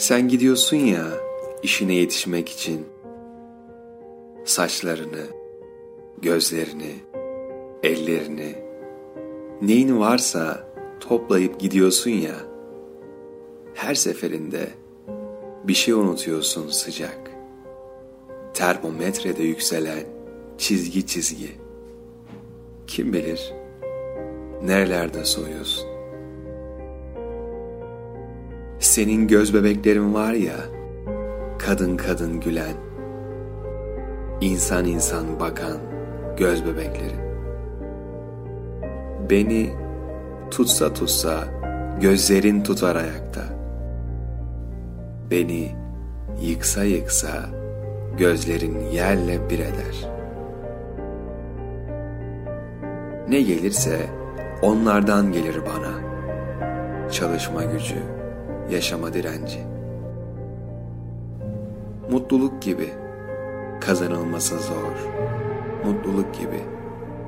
Sen 0.00 0.28
gidiyorsun 0.28 0.76
ya 0.76 1.06
işine 1.62 1.94
yetişmek 1.94 2.48
için. 2.48 2.86
Saçlarını, 4.44 5.26
gözlerini, 6.22 6.94
ellerini, 7.82 8.54
neyin 9.62 10.00
varsa 10.00 10.68
toplayıp 11.00 11.60
gidiyorsun 11.60 12.10
ya. 12.10 12.34
Her 13.74 13.94
seferinde 13.94 14.68
bir 15.64 15.74
şey 15.74 15.94
unutuyorsun 15.94 16.68
sıcak. 16.68 17.30
Termometrede 18.54 19.42
yükselen 19.42 20.04
çizgi 20.58 21.06
çizgi. 21.06 21.50
Kim 22.86 23.12
bilir 23.12 23.52
nerelerde 24.62 25.24
soyuyorsun. 25.24 25.89
Senin 28.90 29.28
göz 29.28 29.54
bebeklerin 29.54 30.14
var 30.14 30.32
ya, 30.32 30.56
kadın 31.58 31.96
kadın 31.96 32.40
gülen, 32.40 32.74
insan 34.40 34.84
insan 34.84 35.40
bakan 35.40 35.76
göz 36.36 36.64
bebeklerin. 36.64 37.20
Beni 39.30 39.70
tutsa 40.50 40.92
tutsa 40.92 41.44
gözlerin 42.00 42.62
tutar 42.62 42.96
ayakta. 42.96 43.42
Beni 45.30 45.76
yıksa 46.42 46.84
yıksa 46.84 47.48
gözlerin 48.18 48.80
yerle 48.92 49.50
bir 49.50 49.58
eder. 49.58 50.10
Ne 53.28 53.40
gelirse 53.40 53.98
onlardan 54.62 55.32
gelir 55.32 55.56
bana. 55.66 56.10
Çalışma 57.10 57.64
gücü, 57.64 58.20
yaşama 58.70 59.14
direnci. 59.14 59.58
Mutluluk 62.10 62.62
gibi 62.62 62.88
kazanılması 63.80 64.58
zor. 64.58 65.10
Mutluluk 65.84 66.34
gibi 66.34 66.60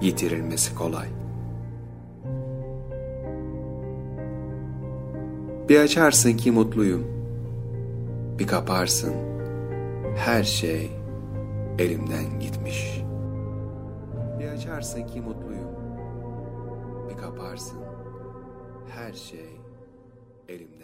yitirilmesi 0.00 0.74
kolay. 0.74 1.06
Bir 5.68 5.80
açarsın 5.80 6.32
ki 6.32 6.50
mutluyum. 6.50 7.06
Bir 8.38 8.46
kaparsın. 8.46 9.14
Her 10.16 10.44
şey 10.44 10.90
elimden 11.78 12.40
gitmiş. 12.40 13.02
Bir 14.40 14.48
açarsın 14.48 15.06
ki 15.06 15.20
mutluyum. 15.20 15.70
Bir 17.10 17.16
kaparsın. 17.16 17.78
Her 18.88 19.12
şey 19.12 19.60
elimden 20.48 20.81